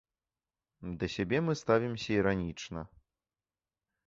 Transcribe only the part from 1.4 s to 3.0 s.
мы ставімся іранічна.